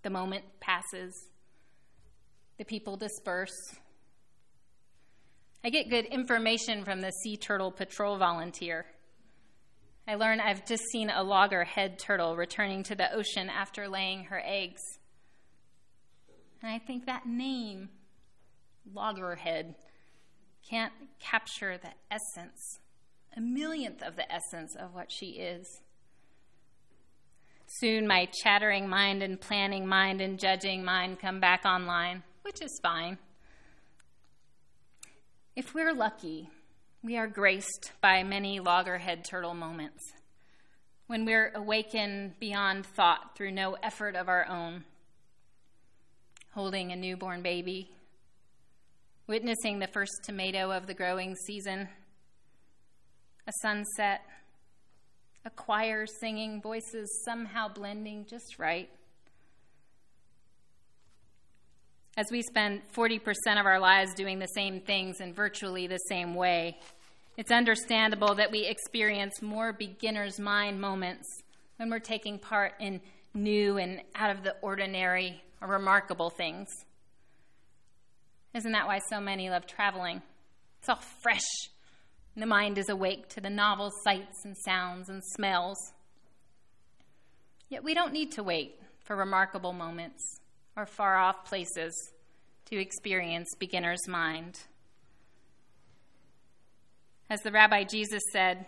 The 0.02 0.10
moment 0.10 0.44
passes, 0.60 1.30
the 2.58 2.64
people 2.64 2.96
disperse. 2.96 3.74
I 5.64 5.70
get 5.70 5.90
good 5.90 6.04
information 6.06 6.84
from 6.84 7.00
the 7.00 7.10
Sea 7.10 7.36
Turtle 7.36 7.72
Patrol 7.72 8.18
volunteer. 8.18 8.86
I 10.06 10.14
learn 10.14 10.38
I've 10.38 10.66
just 10.66 10.84
seen 10.92 11.10
a 11.10 11.22
loggerhead 11.22 11.98
turtle 11.98 12.36
returning 12.36 12.82
to 12.84 12.94
the 12.94 13.12
ocean 13.12 13.48
after 13.48 13.88
laying 13.88 14.24
her 14.24 14.40
eggs. 14.44 14.82
And 16.64 16.72
I 16.72 16.78
think 16.78 17.04
that 17.04 17.26
name, 17.26 17.90
loggerhead, 18.90 19.74
can't 20.66 20.94
capture 21.20 21.76
the 21.76 21.90
essence, 22.10 22.78
a 23.36 23.40
millionth 23.42 24.02
of 24.02 24.16
the 24.16 24.24
essence 24.32 24.74
of 24.74 24.94
what 24.94 25.12
she 25.12 25.32
is. 25.32 25.66
Soon 27.66 28.06
my 28.06 28.30
chattering 28.42 28.88
mind 28.88 29.22
and 29.22 29.38
planning 29.38 29.86
mind 29.86 30.22
and 30.22 30.38
judging 30.38 30.82
mind 30.82 31.20
come 31.20 31.38
back 31.38 31.66
online, 31.66 32.22
which 32.40 32.62
is 32.62 32.80
fine. 32.82 33.18
If 35.54 35.74
we're 35.74 35.92
lucky, 35.92 36.48
we 37.02 37.18
are 37.18 37.28
graced 37.28 37.92
by 38.00 38.22
many 38.22 38.58
loggerhead 38.58 39.26
turtle 39.26 39.52
moments 39.52 40.02
when 41.08 41.26
we're 41.26 41.52
awakened 41.54 42.40
beyond 42.40 42.86
thought 42.86 43.36
through 43.36 43.52
no 43.52 43.74
effort 43.82 44.16
of 44.16 44.30
our 44.30 44.48
own. 44.48 44.84
Holding 46.54 46.92
a 46.92 46.96
newborn 46.96 47.42
baby, 47.42 47.90
witnessing 49.26 49.80
the 49.80 49.88
first 49.88 50.12
tomato 50.22 50.70
of 50.70 50.86
the 50.86 50.94
growing 50.94 51.34
season, 51.34 51.88
a 53.46 53.52
sunset, 53.60 54.22
a 55.44 55.50
choir 55.50 56.06
singing, 56.06 56.62
voices 56.62 57.22
somehow 57.24 57.66
blending 57.66 58.24
just 58.30 58.58
right. 58.58 58.88
As 62.16 62.26
we 62.30 62.40
spend 62.42 62.82
40% 62.96 63.18
of 63.58 63.66
our 63.66 63.80
lives 63.80 64.14
doing 64.14 64.38
the 64.38 64.46
same 64.46 64.80
things 64.80 65.20
in 65.20 65.34
virtually 65.34 65.88
the 65.88 65.98
same 66.08 66.36
way, 66.36 66.78
it's 67.36 67.50
understandable 67.50 68.36
that 68.36 68.52
we 68.52 68.64
experience 68.64 69.42
more 69.42 69.72
beginner's 69.72 70.38
mind 70.38 70.80
moments 70.80 71.26
when 71.78 71.90
we're 71.90 71.98
taking 71.98 72.38
part 72.38 72.74
in 72.78 73.00
new 73.34 73.78
and 73.78 74.02
out 74.14 74.30
of 74.30 74.44
the 74.44 74.54
ordinary 74.62 75.42
or 75.53 75.53
remarkable 75.68 76.30
things. 76.30 76.68
Isn't 78.54 78.72
that 78.72 78.86
why 78.86 79.00
so 79.10 79.20
many 79.20 79.50
love 79.50 79.66
traveling? 79.66 80.22
It's 80.80 80.88
all 80.88 81.00
fresh. 81.22 81.40
And 82.34 82.42
the 82.42 82.46
mind 82.46 82.78
is 82.78 82.88
awake 82.88 83.28
to 83.30 83.40
the 83.40 83.50
novel 83.50 83.90
sights 84.04 84.44
and 84.44 84.56
sounds 84.64 85.08
and 85.08 85.22
smells. 85.24 85.78
Yet 87.68 87.84
we 87.84 87.94
don't 87.94 88.12
need 88.12 88.32
to 88.32 88.42
wait 88.42 88.80
for 89.00 89.16
remarkable 89.16 89.72
moments 89.72 90.22
or 90.76 90.86
far 90.86 91.16
off 91.16 91.44
places 91.44 91.92
to 92.66 92.80
experience 92.80 93.48
beginner's 93.58 94.06
mind. 94.08 94.60
As 97.30 97.40
the 97.40 97.52
Rabbi 97.52 97.84
Jesus 97.84 98.22
said, 98.32 98.66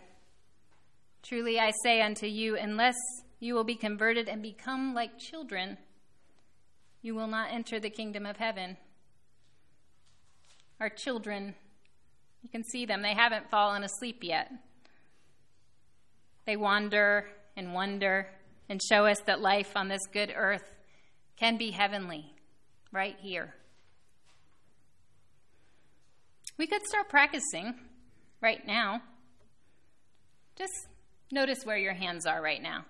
Truly 1.22 1.58
I 1.58 1.72
say 1.82 2.00
unto 2.00 2.26
you, 2.26 2.56
unless 2.56 2.96
you 3.40 3.54
will 3.54 3.64
be 3.64 3.74
converted 3.74 4.28
and 4.28 4.42
become 4.42 4.94
like 4.94 5.18
children, 5.18 5.76
you 7.06 7.14
will 7.14 7.28
not 7.28 7.52
enter 7.52 7.78
the 7.78 7.88
kingdom 7.88 8.26
of 8.26 8.36
heaven. 8.36 8.76
Our 10.80 10.88
children, 10.88 11.54
you 12.42 12.48
can 12.48 12.64
see 12.64 12.84
them, 12.84 13.00
they 13.00 13.14
haven't 13.14 13.48
fallen 13.48 13.84
asleep 13.84 14.24
yet. 14.24 14.50
They 16.46 16.56
wander 16.56 17.26
and 17.56 17.72
wonder 17.72 18.26
and 18.68 18.80
show 18.82 19.06
us 19.06 19.20
that 19.26 19.40
life 19.40 19.76
on 19.76 19.86
this 19.86 20.04
good 20.12 20.32
earth 20.34 20.64
can 21.36 21.56
be 21.56 21.70
heavenly 21.70 22.34
right 22.90 23.16
here. 23.20 23.54
We 26.58 26.66
could 26.66 26.84
start 26.88 27.08
practicing 27.08 27.76
right 28.40 28.66
now. 28.66 29.00
Just 30.56 30.88
notice 31.30 31.60
where 31.62 31.78
your 31.78 31.94
hands 31.94 32.26
are 32.26 32.42
right 32.42 32.62
now. 32.62 32.84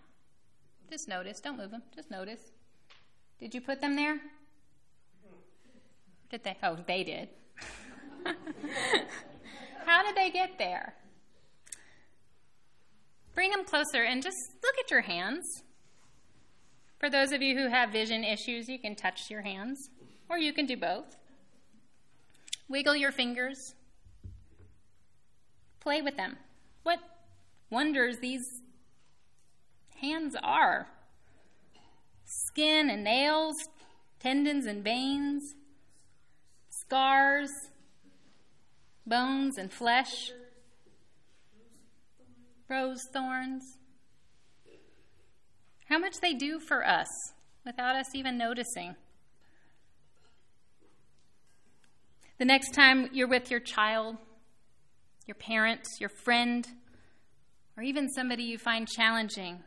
Just 0.90 1.06
notice. 1.06 1.38
Don't 1.40 1.58
move 1.58 1.70
them. 1.70 1.82
Just 1.94 2.10
notice. 2.10 2.40
Did 3.40 3.54
you 3.54 3.60
put 3.60 3.80
them 3.80 3.96
there? 3.96 4.18
Did 6.30 6.44
they? 6.44 6.56
Oh, 6.62 6.76
they 6.86 7.04
did. 7.04 7.28
How 9.84 10.02
did 10.02 10.16
they 10.16 10.30
get 10.30 10.58
there? 10.58 10.94
Bring 13.34 13.50
them 13.50 13.64
closer 13.64 14.02
and 14.02 14.22
just 14.22 14.36
look 14.62 14.74
at 14.82 14.90
your 14.90 15.02
hands. 15.02 15.44
For 16.98 17.10
those 17.10 17.32
of 17.32 17.42
you 17.42 17.56
who 17.56 17.68
have 17.68 17.90
vision 17.90 18.24
issues, 18.24 18.68
you 18.68 18.78
can 18.78 18.96
touch 18.96 19.30
your 19.30 19.42
hands, 19.42 19.90
or 20.30 20.38
you 20.38 20.52
can 20.52 20.64
do 20.64 20.76
both. 20.76 21.16
Wiggle 22.68 22.96
your 22.96 23.12
fingers. 23.12 23.74
Play 25.80 26.00
with 26.00 26.16
them. 26.16 26.38
What 26.82 26.98
wonders 27.70 28.16
these 28.18 28.62
hands 30.00 30.34
are 30.42 30.88
skin 32.56 32.88
and 32.88 33.04
nails, 33.04 33.54
tendons 34.18 34.64
and 34.64 34.82
veins, 34.82 35.54
scars, 36.70 37.50
bones 39.06 39.58
and 39.58 39.70
flesh, 39.70 40.30
rose 42.70 43.02
thorns. 43.12 43.62
How 45.90 45.98
much 45.98 46.14
they 46.22 46.32
do 46.32 46.58
for 46.58 46.86
us 46.86 47.06
without 47.66 47.94
us 47.94 48.14
even 48.14 48.38
noticing. 48.38 48.96
The 52.38 52.46
next 52.46 52.70
time 52.72 53.10
you're 53.12 53.28
with 53.28 53.50
your 53.50 53.60
child, 53.60 54.16
your 55.26 55.34
parent, 55.34 55.82
your 56.00 56.10
friend, 56.24 56.66
or 57.76 57.82
even 57.82 58.08
somebody 58.08 58.44
you 58.44 58.56
find 58.56 58.88
challenging, 58.88 59.58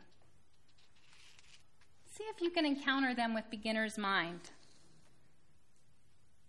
if 2.29 2.41
you 2.41 2.49
can 2.49 2.65
encounter 2.65 3.13
them 3.13 3.33
with 3.33 3.49
beginner's 3.49 3.97
mind. 3.97 4.51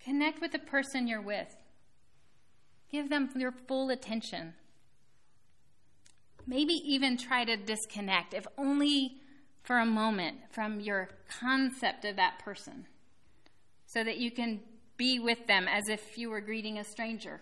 Connect 0.02 0.40
with 0.40 0.52
the 0.52 0.58
person 0.58 1.06
you're 1.06 1.20
with. 1.20 1.56
Give 2.90 3.08
them 3.08 3.28
your 3.36 3.52
full 3.52 3.90
attention. 3.90 4.54
Maybe 6.46 6.72
even 6.72 7.16
try 7.16 7.44
to 7.44 7.56
disconnect, 7.56 8.34
if 8.34 8.46
only 8.56 9.16
for 9.62 9.78
a 9.78 9.86
moment, 9.86 10.38
from 10.50 10.80
your 10.80 11.10
concept 11.28 12.04
of 12.04 12.16
that 12.16 12.38
person, 12.38 12.86
so 13.86 14.02
that 14.02 14.18
you 14.18 14.30
can 14.30 14.60
be 14.96 15.18
with 15.18 15.46
them 15.46 15.68
as 15.68 15.88
if 15.88 16.18
you 16.18 16.30
were 16.30 16.40
greeting 16.40 16.78
a 16.78 16.84
stranger. 16.84 17.40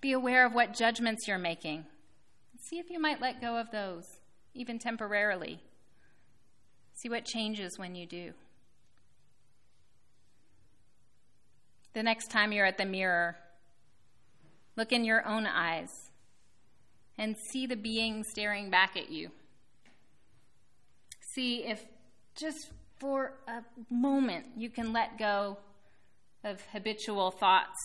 Be 0.00 0.12
aware 0.12 0.46
of 0.46 0.54
what 0.54 0.74
judgments 0.74 1.26
you're 1.26 1.38
making. 1.38 1.86
See 2.60 2.78
if 2.78 2.88
you 2.88 3.00
might 3.00 3.20
let 3.20 3.40
go 3.40 3.56
of 3.56 3.70
those, 3.70 4.20
even 4.54 4.78
temporarily. 4.78 5.60
See 6.94 7.08
what 7.08 7.24
changes 7.24 7.78
when 7.78 7.94
you 7.94 8.06
do. 8.06 8.32
The 11.92 12.02
next 12.02 12.30
time 12.30 12.52
you're 12.52 12.66
at 12.66 12.78
the 12.78 12.84
mirror, 12.84 13.36
look 14.76 14.92
in 14.92 15.04
your 15.04 15.26
own 15.26 15.46
eyes 15.46 15.90
and 17.16 17.36
see 17.50 17.66
the 17.66 17.76
being 17.76 18.24
staring 18.24 18.70
back 18.70 18.96
at 18.96 19.10
you. 19.10 19.30
See 21.34 21.64
if 21.64 21.84
just 22.36 22.70
for 22.98 23.34
a 23.46 23.62
moment 23.92 24.46
you 24.56 24.70
can 24.70 24.92
let 24.92 25.18
go 25.18 25.58
of 26.42 26.60
habitual 26.72 27.30
thoughts 27.30 27.78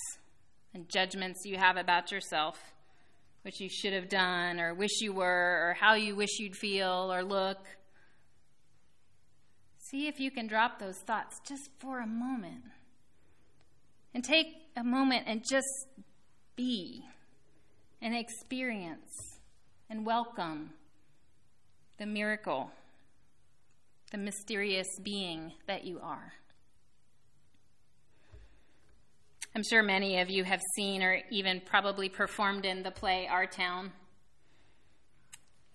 and 0.74 0.88
judgments 0.90 1.42
you 1.46 1.58
have 1.58 1.78
about 1.78 2.12
yourself, 2.12 2.60
what 3.44 3.60
you 3.60 3.70
should 3.70 3.94
have 3.94 4.10
done, 4.10 4.60
or 4.60 4.74
wish 4.74 5.02
you 5.02 5.14
were, 5.14 5.70
or 5.70 5.76
how 5.80 5.94
you 5.94 6.16
wish 6.16 6.40
you'd 6.40 6.56
feel 6.56 7.12
or 7.12 7.24
look. 7.24 7.60
See 9.90 10.08
if 10.08 10.20
you 10.20 10.30
can 10.30 10.46
drop 10.46 10.78
those 10.78 10.98
thoughts 10.98 11.40
just 11.48 11.70
for 11.80 12.00
a 12.00 12.08
moment. 12.08 12.64
And 14.14 14.24
take 14.24 14.48
a 14.76 14.84
moment 14.84 15.24
and 15.28 15.44
just 15.50 15.88
be 16.56 17.06
and 18.02 18.16
experience 18.16 19.40
and 19.90 20.06
welcome 20.06 20.72
the 21.98 22.06
miracle, 22.06 22.72
the 24.12 24.18
mysterious 24.18 24.88
being 25.02 25.54
that 25.68 25.86
you 25.86 26.00
are. 26.02 26.34
I'm 29.56 29.64
sure 29.64 29.82
many 29.82 30.20
of 30.20 30.30
you 30.30 30.44
have 30.44 30.62
seen 30.76 31.02
or 31.02 31.22
even 31.32 31.62
probably 31.66 32.10
performed 32.10 32.66
in 32.66 32.84
the 32.84 32.92
play 32.92 33.28
Our 33.30 33.48
Town. 33.48 33.92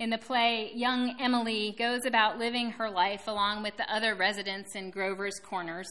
In 0.00 0.10
the 0.10 0.18
play, 0.18 0.72
young 0.74 1.16
Emily 1.20 1.74
goes 1.78 2.04
about 2.04 2.38
living 2.38 2.72
her 2.72 2.90
life 2.90 3.28
along 3.28 3.62
with 3.62 3.76
the 3.76 3.92
other 3.92 4.16
residents 4.16 4.74
in 4.74 4.90
Grover's 4.90 5.38
Corners. 5.38 5.88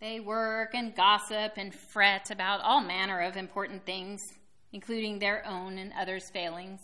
They 0.00 0.20
work 0.20 0.74
and 0.74 0.94
gossip 0.94 1.54
and 1.56 1.74
fret 1.74 2.30
about 2.30 2.60
all 2.60 2.82
manner 2.82 3.20
of 3.20 3.36
important 3.36 3.86
things, 3.86 4.20
including 4.72 5.18
their 5.18 5.44
own 5.46 5.78
and 5.78 5.92
others' 5.98 6.30
failings. 6.30 6.80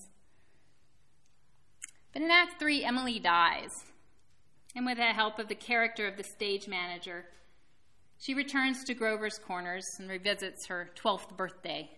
But 2.15 2.23
in 2.23 2.31
Act 2.31 2.59
3, 2.59 2.83
Emily 2.83 3.19
dies, 3.19 3.71
and 4.75 4.87
with 4.87 4.97
the 4.97 5.05
help 5.05 5.39
of 5.39 5.49
the 5.49 5.55
character 5.55 6.09
of 6.09 6.17
the 6.17 6.25
stage 6.25 6.67
manager, 6.67 7.27
she 8.19 8.33
returns 8.33 8.85
to 8.85 8.95
Grover's 8.95 9.39
Corners 9.39 9.85
and 9.99 10.09
revisits 10.09 10.67
her 10.67 10.91
12th 10.97 11.37
birthday. 11.37 11.91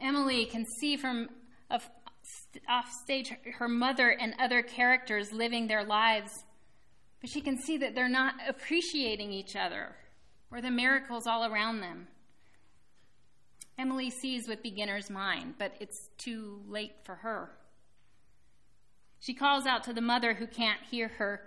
Emily 0.00 0.46
can 0.46 0.64
see 0.78 0.96
from 0.96 1.28
off 2.68 2.90
stage 3.02 3.32
her 3.58 3.68
mother 3.68 4.10
and 4.10 4.34
other 4.38 4.62
characters 4.62 5.32
living 5.32 5.66
their 5.66 5.84
lives, 5.84 6.44
but 7.20 7.30
she 7.30 7.40
can 7.40 7.58
see 7.58 7.78
that 7.78 7.94
they're 7.94 8.08
not 8.08 8.34
appreciating 8.48 9.32
each 9.32 9.56
other 9.56 9.96
or 10.50 10.60
the 10.60 10.70
miracles 10.70 11.26
all 11.26 11.44
around 11.44 11.80
them. 11.80 12.06
Emily 13.78 14.10
sees 14.10 14.46
with 14.46 14.62
beginner's 14.62 15.10
mind, 15.10 15.54
but 15.58 15.74
it's 15.80 16.10
too 16.16 16.62
late 16.68 16.92
for 17.04 17.16
her. 17.16 17.50
She 19.18 19.34
calls 19.34 19.66
out 19.66 19.84
to 19.84 19.92
the 19.92 20.00
mother 20.00 20.34
who 20.34 20.46
can't 20.46 20.80
hear 20.90 21.08
her, 21.08 21.40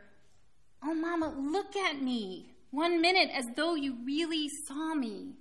Oh, 0.84 0.94
Mama, 0.94 1.34
look 1.38 1.76
at 1.76 2.02
me. 2.02 2.52
One 2.72 3.02
minute 3.02 3.30
as 3.34 3.46
though 3.56 3.76
you 3.76 3.98
really 4.06 4.50
saw 4.68 4.94
me. 4.94 5.34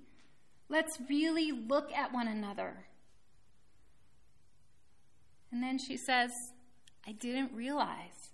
Let's 0.69 0.97
really 1.09 1.51
look 1.51 1.91
at 1.91 2.13
one 2.13 2.27
another. 2.27 2.86
And 5.51 5.63
then 5.63 5.77
she 5.77 5.97
says, 5.97 6.31
I 7.07 7.13
didn't 7.13 7.53
realize. 7.53 8.33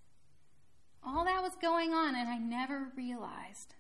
All 1.06 1.26
that 1.26 1.42
was 1.42 1.54
going 1.62 1.94
on, 1.94 2.16
and 2.16 2.30
I 2.30 2.38
never 2.38 2.88
realized. 2.96 3.76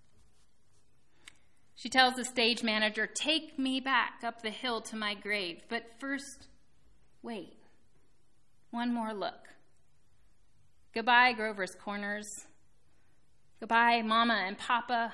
She 1.75 1.89
tells 1.89 2.15
the 2.15 2.25
stage 2.25 2.63
manager, 2.63 3.07
Take 3.07 3.57
me 3.57 3.79
back 3.79 4.21
up 4.23 4.41
the 4.41 4.49
hill 4.49 4.81
to 4.81 4.95
my 4.95 5.15
grave, 5.15 5.61
but 5.69 5.83
first, 5.99 6.47
wait. 7.21 7.57
One 8.71 8.93
more 8.93 9.13
look. 9.13 9.49
Goodbye, 10.93 11.33
Grover's 11.33 11.75
Corners. 11.83 12.27
Goodbye, 13.59 14.01
Mama 14.03 14.43
and 14.45 14.57
Papa. 14.57 15.13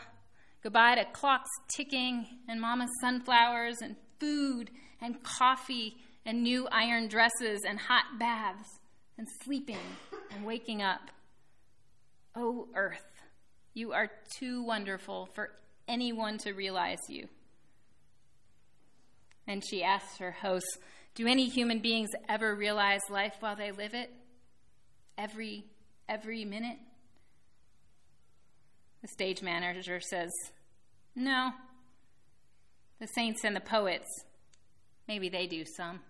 Goodbye 0.62 0.96
to 0.96 1.06
clocks 1.06 1.50
ticking 1.70 2.26
and 2.50 2.60
Mama's 2.60 2.90
sunflowers 3.00 3.78
and 3.82 3.96
food 4.20 4.72
and 5.02 5.24
coffee 5.24 5.96
and 6.26 6.44
new 6.44 6.68
iron 6.72 7.08
dresses 7.08 7.62
and 7.68 7.80
hot 7.80 8.20
baths 8.20 8.80
and 9.18 9.28
sleeping 9.44 9.78
and 10.34 10.46
waking 10.46 10.82
up. 10.82 11.02
Oh, 12.36 12.68
Earth, 12.76 13.22
you 13.74 13.92
are 13.92 14.10
too 14.38 14.64
wonderful 14.64 15.30
for 15.34 15.52
anyone 15.88 16.38
to 16.40 16.54
realize 16.54 17.00
you. 17.10 17.28
And 19.48 19.64
she 19.66 19.84
asks 19.84 20.18
her 20.20 20.32
hosts, 20.32 20.78
Do 21.16 21.28
any 21.28 21.50
human 21.50 21.80
beings 21.80 22.10
ever 22.28 22.56
realize 22.56 23.02
life 23.10 23.34
while 23.40 23.56
they 23.56 23.72
live 23.72 23.94
it? 23.94 24.12
Every 25.18 25.66
every 26.08 26.46
minute? 26.46 26.78
The 29.02 29.08
stage 29.08 29.42
manager 29.42 30.00
says, 30.00 30.30
No. 31.16 31.52
The 33.00 33.08
saints 33.08 33.46
and 33.46 33.56
the 33.56 33.62
poets, 33.62 34.08
maybe 35.08 35.30
they 35.30 35.48
do 35.48 35.64
some. 35.66 36.02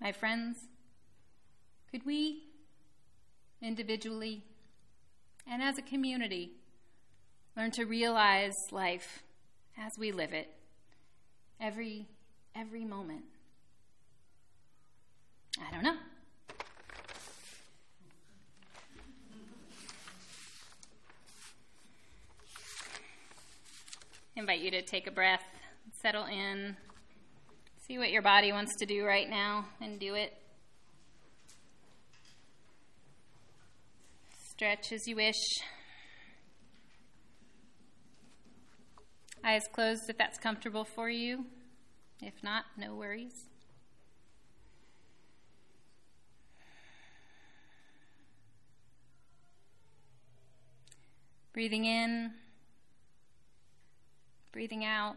My 0.00 0.12
friends, 0.12 0.58
could 1.90 2.06
we, 2.06 2.44
individually 3.60 4.44
and 5.50 5.62
as 5.62 5.78
a 5.78 5.82
community, 5.82 6.52
learn 7.56 7.70
to 7.72 7.84
realize 7.84 8.70
life 8.70 9.22
as 9.76 9.98
we 9.98 10.12
live 10.12 10.32
it 10.32 10.52
every 11.60 12.06
every 12.54 12.84
moment? 12.84 13.24
I 15.60 15.72
don't 15.72 15.82
know. 15.82 15.96
invite 24.38 24.60
you 24.60 24.70
to 24.70 24.80
take 24.82 25.08
a 25.08 25.10
breath, 25.10 25.42
settle 26.00 26.24
in, 26.24 26.76
see 27.88 27.96
what 27.96 28.10
your 28.10 28.20
body 28.20 28.52
wants 28.52 28.76
to 28.76 28.84
do 28.84 29.02
right 29.02 29.28
now, 29.30 29.64
and 29.80 29.98
do 29.98 30.14
it. 30.14 30.36
Stretch 34.50 34.92
as 34.92 35.06
you 35.06 35.16
wish. 35.16 35.34
Eyes 39.42 39.62
closed 39.72 40.02
if 40.10 40.18
that's 40.18 40.38
comfortable 40.38 40.84
for 40.84 41.08
you. 41.08 41.46
If 42.20 42.34
not, 42.42 42.64
no 42.76 42.94
worries. 42.94 43.46
Breathing 51.54 51.86
in 51.86 52.32
breathing 54.52 54.84
out. 54.84 55.16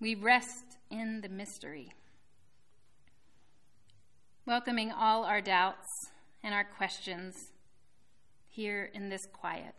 We 0.00 0.14
rest 0.14 0.78
in 0.90 1.20
the 1.22 1.28
mystery, 1.28 1.92
welcoming 4.44 4.92
all 4.92 5.24
our 5.24 5.40
doubts 5.40 5.86
and 6.42 6.54
our 6.54 6.64
questions 6.64 7.52
here 8.46 8.90
in 8.92 9.08
this 9.08 9.26
quiet. 9.32 9.74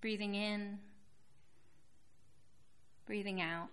Breathing 0.00 0.34
in, 0.34 0.78
breathing 3.06 3.40
out, 3.40 3.68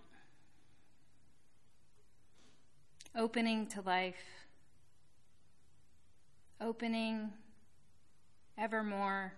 opening 3.14 3.66
to 3.66 3.80
life 3.80 4.16
opening 6.60 7.30
evermore 8.56 9.32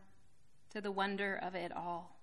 to 0.71 0.81
the 0.81 0.91
wonder 0.91 1.39
of 1.43 1.55
it 1.55 1.73
all. 1.77 2.17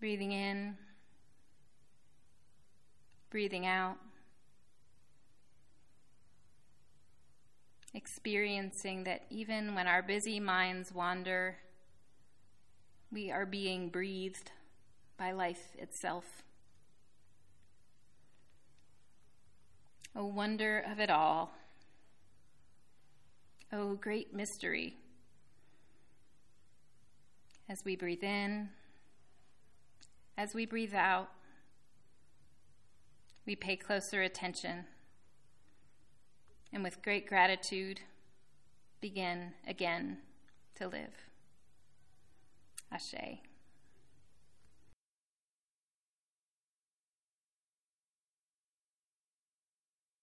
Breathing 0.00 0.32
in, 0.32 0.76
breathing 3.30 3.66
out, 3.66 3.96
experiencing 7.94 9.04
that 9.04 9.22
even 9.30 9.74
when 9.74 9.86
our 9.86 10.02
busy 10.02 10.40
minds 10.40 10.92
wander, 10.92 11.56
we 13.12 13.30
are 13.30 13.46
being 13.46 13.90
breathed 13.90 14.50
by 15.16 15.30
life 15.30 15.76
itself. 15.78 16.42
A 20.16 20.24
wonder 20.24 20.84
of 20.90 20.98
it 20.98 21.10
all. 21.10 21.52
O 23.72 23.94
great 23.94 24.34
mystery. 24.34 24.96
As 27.68 27.84
we 27.84 27.96
breathe 27.96 28.22
in, 28.22 28.68
as 30.36 30.54
we 30.54 30.66
breathe 30.66 30.94
out, 30.94 31.30
we 33.46 33.56
pay 33.56 33.76
closer 33.76 34.20
attention 34.20 34.84
and 36.72 36.82
with 36.82 37.02
great 37.02 37.26
gratitude 37.26 38.00
begin 39.00 39.52
again 39.66 40.18
to 40.76 40.86
live. 40.86 41.14
Ashe. 42.90 43.40